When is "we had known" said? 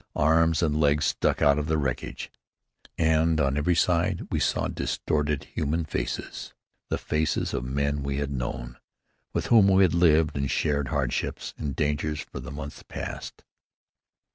8.01-8.77